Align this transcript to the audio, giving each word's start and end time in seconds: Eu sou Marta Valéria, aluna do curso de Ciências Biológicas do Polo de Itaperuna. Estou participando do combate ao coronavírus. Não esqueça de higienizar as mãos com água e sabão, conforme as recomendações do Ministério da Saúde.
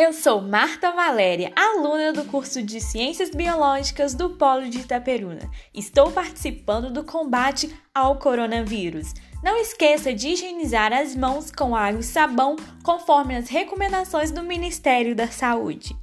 Eu 0.00 0.12
sou 0.12 0.40
Marta 0.40 0.92
Valéria, 0.92 1.52
aluna 1.56 2.12
do 2.12 2.24
curso 2.24 2.62
de 2.62 2.80
Ciências 2.80 3.30
Biológicas 3.30 4.14
do 4.14 4.30
Polo 4.30 4.68
de 4.68 4.78
Itaperuna. 4.78 5.50
Estou 5.74 6.12
participando 6.12 6.88
do 6.88 7.02
combate 7.02 7.76
ao 7.92 8.16
coronavírus. 8.16 9.12
Não 9.42 9.56
esqueça 9.56 10.14
de 10.14 10.28
higienizar 10.28 10.92
as 10.92 11.16
mãos 11.16 11.50
com 11.50 11.74
água 11.74 11.98
e 11.98 12.04
sabão, 12.04 12.54
conforme 12.84 13.34
as 13.34 13.48
recomendações 13.48 14.30
do 14.30 14.44
Ministério 14.44 15.16
da 15.16 15.26
Saúde. 15.26 15.96